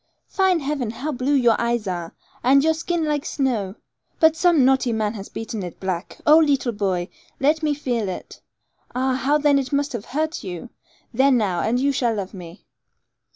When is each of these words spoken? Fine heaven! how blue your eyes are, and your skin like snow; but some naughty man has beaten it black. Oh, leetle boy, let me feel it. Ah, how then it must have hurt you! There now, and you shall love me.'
Fine 0.25 0.61
heaven! 0.61 0.89
how 0.89 1.11
blue 1.11 1.35
your 1.35 1.55
eyes 1.61 1.85
are, 1.85 2.15
and 2.43 2.63
your 2.63 2.73
skin 2.73 3.05
like 3.05 3.23
snow; 3.23 3.75
but 4.19 4.35
some 4.35 4.65
naughty 4.65 4.91
man 4.91 5.13
has 5.13 5.29
beaten 5.29 5.61
it 5.61 5.79
black. 5.79 6.17
Oh, 6.25 6.39
leetle 6.39 6.71
boy, 6.71 7.07
let 7.39 7.61
me 7.61 7.75
feel 7.75 8.09
it. 8.09 8.41
Ah, 8.95 9.13
how 9.13 9.37
then 9.37 9.59
it 9.59 9.71
must 9.71 9.93
have 9.93 10.05
hurt 10.05 10.43
you! 10.43 10.71
There 11.13 11.29
now, 11.29 11.59
and 11.59 11.79
you 11.79 11.91
shall 11.91 12.15
love 12.15 12.33
me.' 12.33 12.65